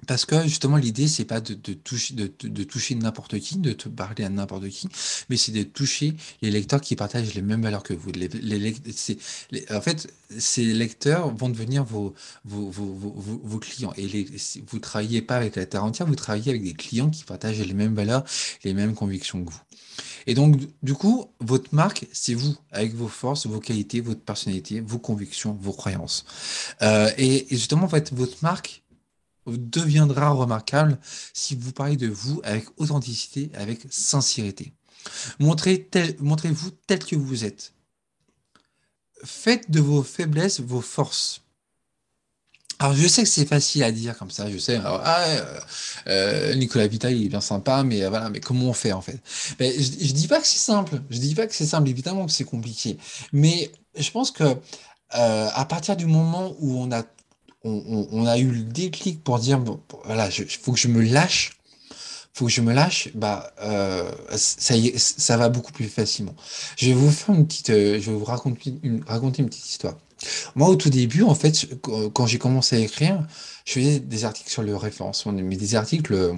parce 0.06 0.24
que 0.24 0.42
justement, 0.44 0.76
l'idée, 0.76 1.08
c'est 1.08 1.24
pas 1.24 1.40
de, 1.40 1.54
toucher, 1.54 2.14
de, 2.14 2.64
toucher 2.64 2.94
n'importe 2.94 3.38
qui, 3.38 3.58
de 3.58 3.72
te 3.72 3.88
parler 3.88 4.24
à 4.24 4.28
n'importe 4.28 4.68
qui, 4.68 4.88
mais 5.28 5.36
c'est 5.36 5.52
de 5.52 5.62
toucher 5.62 6.14
les 6.42 6.50
lecteurs 6.50 6.80
qui 6.80 6.96
partagent 6.96 7.34
les 7.34 7.42
mêmes 7.42 7.62
valeurs 7.62 7.82
que 7.82 7.94
vous. 7.94 8.10
en 9.70 9.80
fait, 9.80 10.12
ces 10.38 10.64
lecteurs 10.64 11.34
vont 11.34 11.48
devenir 11.48 11.84
vos, 11.84 12.14
vos, 12.44 13.58
clients. 13.58 13.92
Et 13.96 14.26
vous 14.66 14.76
ne 14.76 14.80
travaillez 14.80 15.22
pas 15.22 15.36
avec 15.36 15.56
la 15.56 15.66
terre 15.66 15.84
entière, 15.84 16.06
vous 16.06 16.14
travaillez 16.14 16.50
avec 16.50 16.62
des 16.62 16.74
clients 16.74 17.10
qui 17.10 17.24
partagent 17.24 17.58
les 17.58 17.74
mêmes 17.74 17.94
valeurs, 17.94 18.24
les 18.64 18.74
mêmes 18.74 18.94
convictions 18.94 19.44
que 19.44 19.50
vous. 19.50 19.60
Et 20.26 20.34
donc, 20.34 20.60
du 20.82 20.94
coup, 20.94 21.26
votre 21.40 21.74
marque, 21.74 22.06
c'est 22.12 22.34
vous, 22.34 22.56
avec 22.70 22.94
vos 22.94 23.08
forces, 23.08 23.46
vos 23.46 23.60
qualités, 23.60 24.00
votre 24.00 24.20
personnalité, 24.20 24.80
vos 24.80 24.98
convictions, 24.98 25.56
vos 25.60 25.72
croyances. 25.72 26.24
Euh, 26.82 27.10
et, 27.16 27.46
justement, 27.50 27.84
en 27.84 27.88
fait, 27.88 28.12
votre 28.12 28.36
marque 28.42 28.82
deviendra 29.46 30.30
remarquable 30.30 30.98
si 31.32 31.54
vous 31.54 31.72
parlez 31.72 31.96
de 31.96 32.08
vous 32.08 32.40
avec 32.44 32.66
authenticité, 32.76 33.50
avec 33.54 33.80
sincérité. 33.90 34.72
Montrez 35.38 35.88
montrez-vous 36.20 36.70
tel 36.86 36.98
que 36.98 37.16
vous 37.16 37.44
êtes. 37.44 37.72
Faites 39.24 39.70
de 39.70 39.80
vos 39.80 40.02
faiblesses 40.02 40.60
vos 40.60 40.80
forces. 40.80 41.42
Alors, 42.80 42.94
je 42.94 43.06
sais 43.06 43.22
que 43.22 43.28
c'est 43.28 43.44
facile 43.44 43.84
à 43.84 43.92
dire 43.92 44.16
comme 44.16 44.30
ça, 44.30 44.50
je 44.50 44.56
sais. 44.56 44.80
ah, 44.82 45.24
euh, 45.26 45.60
euh, 46.06 46.54
Nicolas 46.54 46.86
Vita, 46.86 47.10
il 47.10 47.26
est 47.26 47.28
bien 47.28 47.42
sympa, 47.42 47.82
mais 47.82 48.02
euh, 48.02 48.08
voilà, 48.08 48.30
mais 48.30 48.40
comment 48.40 48.70
on 48.70 48.72
fait 48.72 48.92
en 48.92 49.02
fait? 49.02 49.20
Je, 49.60 49.66
je 50.06 50.12
dis 50.14 50.26
pas 50.26 50.40
que 50.40 50.46
c'est 50.46 50.58
simple. 50.58 50.98
Je 51.10 51.18
dis 51.18 51.34
pas 51.34 51.46
que 51.46 51.54
c'est 51.54 51.66
simple. 51.66 51.90
Évidemment 51.90 52.24
que 52.24 52.32
c'est 52.32 52.44
compliqué. 52.44 52.96
Mais 53.34 53.70
je 53.98 54.10
pense 54.10 54.30
que 54.30 54.56
à 55.10 55.64
partir 55.66 55.96
du 55.96 56.06
moment 56.06 56.54
où 56.60 56.80
on 56.80 56.90
a 56.92 57.02
on, 57.64 58.26
a 58.26 58.38
eu 58.38 58.50
le 58.50 58.62
déclic 58.62 59.22
pour 59.22 59.38
dire 59.38 59.58
bon, 59.58 59.80
voilà, 60.04 60.28
il 60.30 60.46
faut 60.46 60.72
que 60.72 60.78
je 60.78 60.88
me 60.88 61.02
lâche, 61.02 61.52
faut 62.40 62.48
je 62.48 62.60
me 62.60 62.72
lâche, 62.72 63.10
bah 63.14 63.52
ça 64.36 64.76
y 64.76 64.88
est, 64.88 64.98
ça 64.98 65.36
va 65.36 65.48
beaucoup 65.48 65.72
plus 65.72 65.88
facilement. 65.88 66.34
Je 66.76 66.86
vais 66.86 66.94
vous 66.94 67.10
faire 67.10 67.34
une 67.34 67.46
petite, 67.46 67.68
je 67.68 67.98
vais 67.98 68.12
vous 68.12 68.24
raconter 68.24 68.74
une, 68.82 69.02
raconter 69.04 69.42
une 69.42 69.48
petite 69.48 69.68
histoire. 69.68 69.96
Moi, 70.54 70.68
au 70.68 70.76
tout 70.76 70.90
début, 70.90 71.22
en 71.22 71.34
fait, 71.34 71.68
quand 72.12 72.26
j'ai 72.26 72.38
commencé 72.38 72.76
à 72.76 72.78
écrire, 72.80 73.26
je 73.64 73.72
faisais 73.72 74.00
des 74.00 74.24
articles 74.24 74.50
sur 74.50 74.62
le 74.62 74.76
référencement, 74.76 75.32
mais 75.32 75.56
des 75.56 75.74
articles 75.74 76.14
euh, 76.14 76.34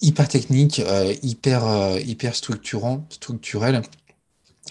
hyper 0.00 0.28
techniques, 0.28 0.80
euh, 0.80 1.14
hyper, 1.22 1.66
euh, 1.66 2.00
hyper 2.00 2.34
structurants, 2.34 3.06
structurels. 3.10 3.82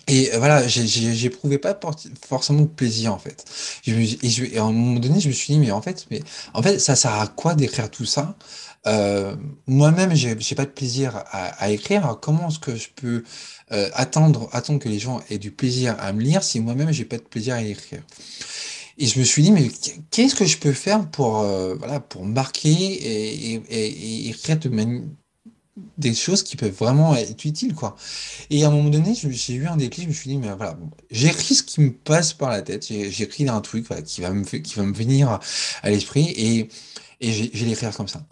Et 0.08 0.32
voilà, 0.38 0.68
j'éprouvais 0.68 1.60
pas 1.60 1.80
forcément 2.28 2.62
de 2.62 2.68
plaisir 2.68 3.14
en 3.14 3.20
fait. 3.20 3.46
et, 3.86 4.58
à 4.58 4.64
un 4.64 4.72
moment 4.72 5.00
donné, 5.00 5.20
je 5.20 5.30
me 5.30 5.34
suis 5.34 5.54
dit, 5.54 5.60
mais 5.60 5.72
en 5.72 5.82
fait, 5.82 6.08
mais 6.12 6.22
en 6.54 6.62
fait, 6.62 6.80
ça 6.80 6.96
sert 6.96 7.14
à 7.14 7.28
quoi 7.28 7.54
d'écrire 7.56 7.90
tout 7.90 8.06
ça? 8.06 8.36
Moi-même, 8.86 10.14
j'ai 10.16 10.56
pas 10.56 10.66
de 10.66 10.72
plaisir 10.72 11.24
à, 11.32 11.70
écrire. 11.72 12.18
Comment 12.22 12.50
est-ce 12.50 12.60
que 12.60 12.76
je 12.76 12.90
peux 12.96 13.24
euh, 13.72 13.90
attendre, 13.94 14.50
attendre 14.52 14.80
que 14.80 14.90
les 14.90 15.00
gens 15.00 15.22
aient 15.30 15.38
du 15.38 15.52
plaisir 15.52 15.96
à 16.00 16.12
me 16.14 16.22
lire 16.22 16.44
si 16.44 16.60
moi-même 16.60 16.92
j'ai 16.92 17.06
pas 17.06 17.18
de 17.18 17.24
plaisir 17.24 17.56
à 17.56 17.62
écrire? 17.62 18.04
Et 18.98 19.08
je 19.08 19.20
me 19.20 19.24
suis 19.24 19.42
dit, 19.42 19.52
mais 19.52 19.70
qu'est-ce 20.12 20.36
que 20.36 20.46
je 20.46 20.58
peux 20.58 20.74
faire 20.74 21.10
pour, 21.10 21.40
euh, 21.42 21.76
voilà, 21.76 22.00
pour 22.00 22.26
marquer 22.26 22.70
et, 22.70 24.30
écrire 24.30 24.60
de 24.60 24.70
des 25.98 26.14
choses 26.14 26.44
qui 26.44 26.56
peuvent 26.56 26.72
vraiment 26.72 27.16
être 27.16 27.46
utiles, 27.46 27.74
quoi? 27.74 27.96
Et 28.52 28.64
à 28.64 28.68
un 28.68 28.72
moment 28.72 28.90
donné, 28.90 29.16
j'ai 29.16 29.54
eu 29.56 29.66
un 29.66 29.78
déclic, 29.78 30.04
je 30.06 30.10
me 30.10 30.14
suis 30.14 30.30
dit, 30.30 30.38
mais 30.38 30.54
voilà, 30.56 30.78
j'écris 31.10 31.56
ce 31.56 31.64
qui 31.64 31.82
me 31.82 31.92
passe 31.92 32.34
par 32.34 32.50
la 32.52 32.62
tête, 32.62 32.86
j'écris 32.88 33.50
un 33.50 33.62
truc 33.62 33.88
qui, 34.06 34.22
va 34.22 34.32
me, 34.32 34.44
venir 34.94 35.40
à 35.82 35.90
l'esprit 35.90 36.28
et 36.38 36.70
je 37.22 37.44
vais 37.58 37.66
l'écrire 37.66 37.96
comme 37.96 38.08
ça. 38.08 38.24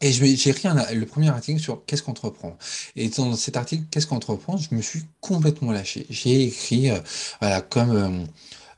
Et 0.00 0.12
j'ai 0.12 0.50
écrit 0.50 0.68
le 0.94 1.06
premier 1.06 1.28
article 1.28 1.60
sur 1.60 1.84
qu'est-ce 1.86 2.02
qu'on 2.02 2.12
entreprend. 2.12 2.56
Et 2.96 3.08
dans 3.08 3.34
cet 3.34 3.56
article, 3.56 3.84
qu'est-ce 3.90 4.06
qu'on 4.06 4.16
entreprend, 4.16 4.56
je 4.56 4.74
me 4.74 4.82
suis 4.82 5.02
complètement 5.20 5.72
lâché. 5.72 6.06
J'ai 6.10 6.44
écrit, 6.44 6.90
euh, 6.90 6.98
voilà, 7.40 7.60
comme 7.62 7.90
euh, 7.90 8.24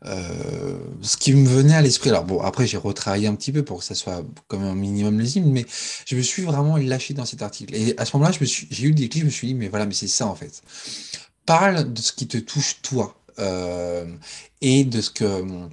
euh, 0.06 0.78
ce 1.02 1.16
qui 1.16 1.32
me 1.34 1.48
venait 1.48 1.74
à 1.74 1.82
l'esprit. 1.82 2.10
Alors 2.10 2.24
bon, 2.24 2.40
après 2.40 2.66
j'ai 2.66 2.76
retravaillé 2.76 3.26
un 3.26 3.34
petit 3.34 3.52
peu 3.52 3.64
pour 3.64 3.78
que 3.80 3.84
ça 3.84 3.94
soit 3.94 4.22
comme 4.46 4.62
un 4.62 4.74
minimum 4.74 5.18
lisible, 5.18 5.48
mais 5.48 5.66
je 6.06 6.16
me 6.16 6.22
suis 6.22 6.42
vraiment 6.42 6.76
lâché 6.76 7.14
dans 7.14 7.24
cet 7.24 7.42
article. 7.42 7.74
Et 7.74 7.94
à 7.98 8.04
ce 8.04 8.16
moment-là, 8.16 8.36
j'ai 8.40 8.84
eu 8.84 8.88
le 8.88 8.94
déclic, 8.94 9.22
je 9.22 9.26
me 9.26 9.30
suis 9.30 9.48
dit, 9.48 9.54
mais 9.54 9.68
voilà, 9.68 9.86
mais 9.86 9.94
c'est 9.94 10.08
ça 10.08 10.26
en 10.26 10.34
fait. 10.34 10.62
Parle 11.46 11.92
de 11.92 12.00
ce 12.00 12.12
qui 12.12 12.28
te 12.28 12.38
touche 12.38 12.80
toi 12.82 13.14
et 14.60 14.84
de 14.84 15.00
ce 15.00 15.10
que 15.10 15.68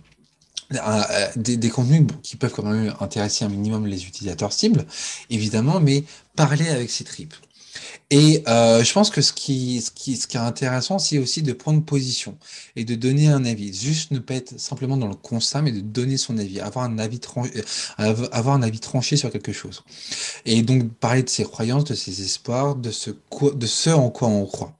euh, 0.73 1.27
des, 1.35 1.69
contenus 1.69 2.07
qui 2.23 2.35
peuvent 2.35 2.53
quand 2.53 2.63
même 2.63 2.93
intéresser 2.99 3.45
un 3.45 3.49
minimum 3.49 3.85
les 3.85 4.05
utilisateurs 4.05 4.51
cibles, 4.51 4.85
évidemment, 5.29 5.79
mais 5.79 6.03
parler 6.35 6.67
avec 6.69 6.89
ses 6.89 7.03
tripes. 7.03 7.35
Et 8.11 8.43
euh, 8.47 8.83
je 8.83 8.93
pense 8.93 9.09
que 9.09 9.21
ce 9.21 9.33
qui, 9.33 9.81
ce 9.81 9.89
qui, 9.91 10.15
ce 10.15 10.27
qui 10.27 10.37
est 10.37 10.39
intéressant, 10.39 10.99
c'est 10.99 11.17
aussi 11.17 11.41
de 11.41 11.53
prendre 11.53 11.83
position 11.83 12.37
et 12.75 12.85
de 12.85 12.95
donner 12.95 13.27
un 13.27 13.45
avis. 13.45 13.73
Juste 13.73 14.11
ne 14.11 14.19
pas 14.19 14.35
être 14.35 14.59
simplement 14.59 14.97
dans 14.97 15.07
le 15.07 15.15
constat, 15.15 15.61
mais 15.61 15.71
de 15.71 15.81
donner 15.81 16.17
son 16.17 16.37
avis, 16.37 16.59
avoir 16.59 16.85
un 16.85 16.99
avis, 16.99 17.19
tranché, 17.19 17.51
euh, 17.99 18.27
avoir 18.31 18.55
un 18.55 18.61
avis 18.61 18.79
tranché 18.79 19.17
sur 19.17 19.31
quelque 19.31 19.53
chose. 19.53 19.83
Et 20.45 20.61
donc 20.61 20.93
parler 20.93 21.23
de 21.23 21.29
ses 21.29 21.43
croyances, 21.43 21.85
de 21.85 21.95
ses 21.95 22.21
espoirs, 22.21 22.75
de 22.75 22.91
ce, 22.91 23.11
de 23.11 23.67
ce 23.67 23.89
en 23.89 24.09
quoi 24.09 24.27
on 24.27 24.45
croit. 24.45 24.77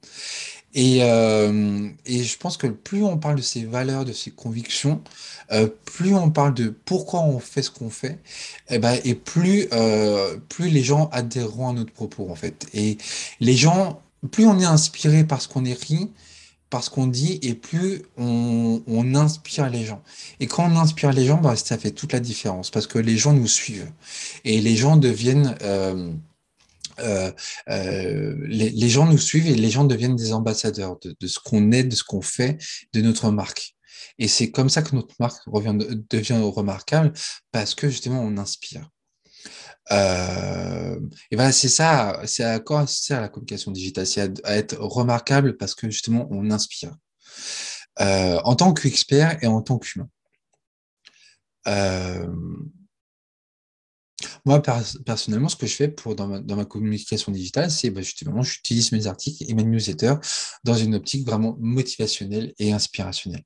Et, 0.76 1.00
euh, 1.02 1.90
et 2.06 2.24
je 2.24 2.38
pense 2.38 2.58
que 2.58 2.68
plus 2.68 3.02
on 3.04 3.18
parle 3.18 3.38
de 3.38 3.42
ses 3.42 3.64
valeurs, 3.64 4.04
de 4.04 4.12
ses 4.12 4.30
convictions, 4.30 5.02
euh, 5.54 5.70
plus 5.86 6.14
on 6.14 6.30
parle 6.30 6.54
de 6.54 6.68
pourquoi 6.68 7.22
on 7.22 7.40
fait 7.40 7.62
ce 7.62 7.72
qu'on 7.72 7.90
fait, 7.90 8.20
et, 8.70 8.76
eh 8.76 8.80
ben, 8.80 9.00
et 9.06 9.16
plus, 9.16 9.70
euh, 9.72 10.38
plus 10.50 10.70
les 10.70 10.84
gens 10.84 11.10
adhéreront 11.14 11.70
à 11.70 11.74
notre 11.74 11.94
propos, 11.94 12.28
en 12.30 12.36
fait. 12.36 12.68
Et 12.74 12.98
les 13.40 13.56
gens, 13.56 14.02
plus 14.32 14.46
on 14.46 14.60
est 14.60 14.66
inspiré 14.66 15.24
par 15.24 15.42
ce 15.42 15.48
qu'on 15.48 15.64
écrit, 15.64 16.12
par 16.70 16.84
ce 16.84 16.90
qu'on 16.90 17.08
dit, 17.08 17.40
et 17.42 17.54
plus 17.54 18.02
on, 18.18 18.84
on, 18.86 19.16
inspire 19.16 19.70
les 19.70 19.86
gens. 19.86 20.02
Et 20.42 20.48
quand 20.48 20.70
on 20.70 20.76
inspire 20.78 21.14
les 21.14 21.26
gens, 21.26 21.38
bah, 21.38 21.56
ça 21.56 21.78
fait 21.78 21.92
toute 21.92 22.12
la 22.12 22.20
différence, 22.20 22.70
parce 22.70 22.88
que 22.88 23.00
les 23.00 23.18
gens 23.18 23.32
nous 23.32 23.48
suivent. 23.48 23.92
Et 24.44 24.60
les 24.60 24.76
gens 24.76 24.98
deviennent... 24.98 25.56
Euh, 27.00 27.32
euh, 27.70 28.36
les, 28.48 28.90
gens 28.90 29.06
nous 29.06 29.18
suivent 29.18 29.48
et 29.48 29.56
les 29.56 29.70
gens 29.70 29.84
deviennent 29.84 30.16
des 30.16 30.34
ambassadeurs 30.34 30.98
de, 31.00 31.28
ce 31.28 31.40
qu'on 31.40 31.72
est, 31.72 31.84
de 31.84 31.96
ce 31.96 32.04
qu'on 32.04 32.22
fait, 32.22 32.58
de 32.94 33.02
notre 33.02 33.32
marque. 33.32 33.76
Et 34.18 34.28
c'est 34.28 34.52
comme 34.52 34.70
ça 34.70 34.82
que 34.82 34.96
notre 34.96 35.16
marque 35.20 35.42
devient 36.10 36.40
remarquable 36.42 37.14
parce 37.52 37.76
que 37.76 37.90
justement 37.90 38.22
on 38.22 38.38
inspire. 38.38 38.90
Euh, 39.92 41.00
et 41.32 41.36
voilà, 41.36 41.52
c'est 41.52 41.70
ça, 41.70 42.22
c'est 42.26 42.44
à 42.44 42.60
quoi 42.60 42.88
sert 42.88 43.22
la 43.22 43.30
communication 43.30 43.72
digitale, 43.72 44.08
c'est 44.08 44.22
à, 44.46 44.56
être 44.56 44.78
remarquable 44.80 45.58
parce 45.58 45.76
que 45.76 45.90
justement, 45.90 46.28
on 46.32 46.50
inspire. 46.52 46.96
En 47.98 48.56
tant 48.56 48.74
qu'expert 48.74 49.38
et 49.42 49.48
en 49.48 49.62
tant 49.62 49.80
qu'humain. 49.80 50.10
Moi, 54.46 54.62
personnellement, 55.06 55.50
ce 55.50 55.56
que 55.56 55.66
je 55.66 55.76
fais 55.76 55.88
pour, 55.88 56.16
dans, 56.16 56.28
ma, 56.28 56.66
communication 56.66 57.32
digitale, 57.32 57.72
c'est 57.72 57.90
bah, 57.90 58.02
justement, 58.02 58.44
j'utilise 58.44 58.92
mes 58.92 59.08
articles 59.08 59.44
et 59.48 59.54
mes 59.54 59.64
newsletters 59.64 60.16
dans 60.64 60.76
une 60.76 60.96
optique 60.96 61.26
vraiment 61.26 61.58
motivationnelle 61.60 62.54
et 62.60 62.72
inspirationnelle. 62.72 63.44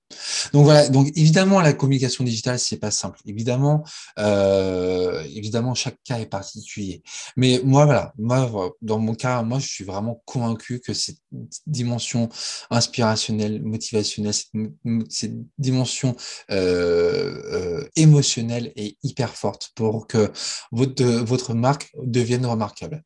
Donc 0.54 0.66
voilà, 0.66 0.90
donc 0.90 1.08
évidemment, 1.16 1.62
la 1.62 1.74
communication 1.74 2.24
digitale, 2.24 2.60
c'est 2.60 2.78
pas 2.78 2.92
simple. 2.92 3.20
Évidemment, 3.26 3.84
euh, 4.18 5.24
évidemment, 5.34 5.74
chaque 5.74 5.98
cas 6.04 6.20
est 6.20 6.26
particulier. 6.26 7.02
Mais 7.38 7.62
moi, 7.64 7.86
voilà, 7.86 8.14
moi, 8.18 8.72
dans 8.82 9.00
mon 9.00 9.16
cas, 9.16 9.42
moi, 9.44 9.60
je 9.60 9.68
suis 9.68 9.84
vraiment 9.84 10.22
convaincu 10.26 10.80
que 10.80 10.94
cette 10.94 11.20
dimension 11.66 12.30
inspirationnelle, 12.70 13.62
motivationnelle, 13.62 14.34
cette, 14.34 15.34
dimension 15.58 16.16
euh, 16.52 17.42
euh, 17.54 17.88
émotionnelle 17.96 18.72
est 18.76 18.98
hyper 19.04 19.36
forte 19.36 19.72
pour 19.76 20.08
que 20.08 20.32
votre, 20.72 20.89
votre 21.02 21.54
marque 21.54 21.92
devienne 22.04 22.46
remarquable. 22.46 23.04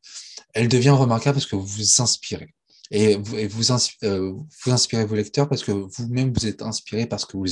Elle 0.52 0.68
devient 0.68 0.90
remarquable 0.90 1.36
parce 1.36 1.46
que 1.46 1.56
vous 1.56 1.66
vous 1.66 2.02
inspirez. 2.02 2.54
Et 2.90 3.16
vous, 3.16 3.72
euh, 4.04 4.34
inspirez 4.66 5.04
vos 5.04 5.14
lecteurs 5.14 5.48
parce 5.48 5.64
que 5.64 5.72
vous-même 5.72 6.32
vous 6.32 6.46
êtes 6.46 6.62
inspiré 6.62 7.06
parce 7.06 7.24
que 7.24 7.36
vous, 7.36 7.46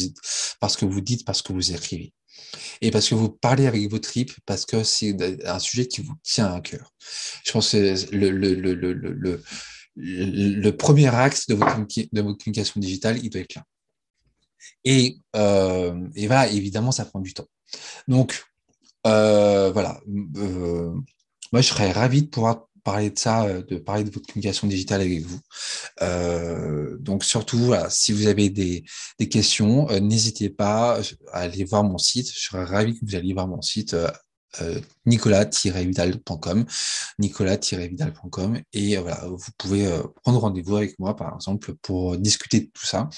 parce 0.61 0.77
que 0.77 0.85
vous 0.85 1.01
dites, 1.01 1.25
parce 1.25 1.43
que 1.43 1.53
vous 1.53 1.73
écrivez. 1.73 2.13
Et 2.81 2.91
parce 2.91 3.09
que 3.09 3.15
vous 3.15 3.31
parlez 3.31 3.67
avec 3.67 3.91
vos 3.91 3.99
tripes, 3.99 4.33
parce 4.47 4.67
que 4.67 4.85
c'est 4.85 5.17
un 5.47 5.59
sujet 5.59 5.87
qui 5.87 6.03
vous 6.03 6.15
tient 6.23 6.53
à 6.53 6.61
cœur. 6.61 6.93
Je 7.45 7.53
pense 7.53 7.73
que 7.73 7.95
le, 9.97 10.71
premier 10.71 11.15
axe 11.15 11.47
de 11.47 11.55
votre, 11.55 11.79
de 11.79 12.21
votre 12.21 12.39
communication 12.45 12.81
digitale, 12.81 13.19
il 13.23 13.31
doit 13.31 13.41
être 13.41 13.55
là. 13.55 13.65
Et, 14.85 15.17
euh, 15.37 16.09
et 16.15 16.27
voilà, 16.27 16.49
évidemment, 16.49 16.93
ça 16.93 17.05
prend 17.05 17.21
du 17.21 17.33
temps. 17.33 17.49
Donc, 18.07 18.45
voilà. 19.05 20.01
Euh, 20.37 20.95
moi, 21.53 21.61
je 21.61 21.69
serais 21.69 21.93
ravi 21.93 22.23
de 22.23 22.29
pouvoir 22.29 22.69
parler 22.85 23.11
de 23.11 23.19
ça, 23.19 23.45
euh, 23.45 23.63
de 23.63 23.77
parler 23.77 24.05
de 24.05 24.11
votre 24.11 24.27
communication 24.27 24.67
digitale 24.67 25.03
avec 25.03 25.23
vous. 25.23 25.41
donc 26.99 27.25
surtout, 27.25 27.75
si 27.89 28.13
vous 28.13 28.27
avez 28.27 28.51
des, 28.51 28.85
des 29.19 29.29
questions, 29.29 29.87
n'hésitez 30.01 30.51
pas 30.51 31.01
à 31.33 31.39
aller 31.41 31.65
voir 31.65 31.85
mon 31.85 31.99
site. 31.99 32.33
Je 32.33 32.41
serais 32.41 32.65
ravi 32.65 32.99
que 32.99 33.05
vous 33.05 33.15
alliez 33.15 33.35
voir 33.35 33.49
mon 33.49 33.63
site 33.63 33.95
euh, 33.95 34.09
nicolas-vidal.com, 35.07 36.65
nicolas-vidal.com 37.19 38.61
et 38.73 38.97
euh, 38.97 39.01
voilà, 39.01 39.27
vous 39.27 39.53
pouvez 39.59 39.87
euh, 39.87 40.03
prendre 40.23 40.41
rendez-vous 40.41 40.77
avec 40.77 40.99
moi 40.99 41.17
par 41.17 41.35
exemple 41.35 41.75
pour 41.83 42.17
discuter 42.17 42.61
de 42.61 42.67
tout 42.67 42.87
ça. 42.87 43.09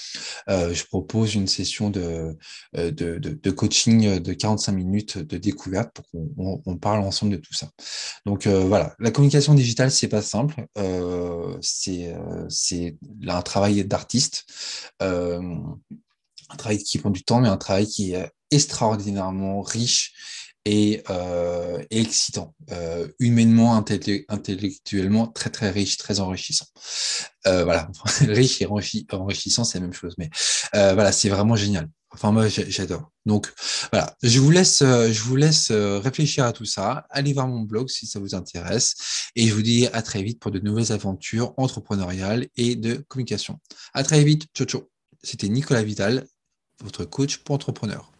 je 0.47 0.83
propose 0.85 1.35
une 1.35 1.47
session 1.47 1.89
de, 1.89 2.37
de, 2.73 2.89
de, 3.17 3.51
coaching 3.51 4.19
de 4.19 4.33
45 4.33 4.71
minutes 4.71 5.17
de 5.17 5.37
découverte 5.37 5.91
pour 5.93 6.05
qu'on 6.09 6.61
on, 6.65 6.77
parle 6.77 7.01
ensemble 7.01 7.33
de 7.33 7.37
tout 7.37 7.53
ça. 7.53 7.69
Donc 8.25 8.47
voilà, 8.47 8.95
la 8.99 9.11
communication 9.11 9.53
digitale 9.53 9.91
c'est 9.91 10.07
pas 10.07 10.21
simple, 10.21 10.65
c'est 11.61 12.15
c'est 12.49 12.97
un 13.27 13.41
travail 13.41 13.83
d'artiste. 13.85 14.45
un 14.99 16.55
travail 16.57 16.79
qui 16.79 16.97
prend 16.97 17.09
du 17.09 17.23
temps, 17.23 17.39
mais 17.39 17.49
un 17.49 17.57
travail 17.57 17.87
qui 17.87 18.13
est 18.13 18.29
extraordinairement 18.51 19.61
riche 19.61 20.13
et, 20.65 21.03
euh, 21.09 21.81
excitant, 21.91 22.55
euh, 22.71 23.07
humainement, 23.19 23.75
intellectuellement 23.75 25.27
très 25.27 25.51
très 25.51 25.69
riche, 25.69 25.97
très 25.97 26.19
enrichissant. 26.19 26.65
Euh, 27.47 27.63
voilà, 27.63 27.89
riche 28.21 28.61
et 28.61 28.67
enrichissant, 28.67 29.63
c'est 29.63 29.79
la 29.79 29.85
même 29.85 29.93
chose, 29.93 30.15
mais 30.17 30.29
voilà, 30.73 31.11
c'est 31.11 31.29
vraiment 31.29 31.55
génial. 31.55 31.87
Enfin 32.11 32.31
moi 32.31 32.47
j'adore. 32.47 33.11
Donc 33.25 33.51
voilà, 33.91 34.15
je 34.23 34.39
vous 34.39 34.49
laisse, 34.49 34.79
je 34.79 35.21
vous 35.21 35.35
laisse 35.35 35.71
réfléchir 35.71 36.45
à 36.45 36.53
tout 36.53 36.65
ça. 36.65 37.05
Allez 37.09 37.33
voir 37.33 37.47
mon 37.47 37.61
blog 37.61 37.89
si 37.89 38.07
ça 38.07 38.19
vous 38.19 38.35
intéresse, 38.35 38.95
et 39.35 39.47
je 39.47 39.53
vous 39.53 39.61
dis 39.61 39.87
à 39.87 40.01
très 40.01 40.23
vite 40.23 40.39
pour 40.39 40.51
de 40.51 40.59
nouvelles 40.59 40.93
aventures 40.93 41.53
entrepreneuriales 41.57 42.47
et 42.55 42.75
de 42.75 43.03
communication. 43.07 43.59
À 43.93 44.03
très 44.03 44.23
vite, 44.23 44.45
ciao 44.55 44.65
ciao. 44.65 44.89
C'était 45.23 45.49
Nicolas 45.49 45.83
Vidal, 45.83 46.25
votre 46.81 47.03
coach 47.03 47.37
pour 47.37 47.55
entrepreneurs. 47.55 48.14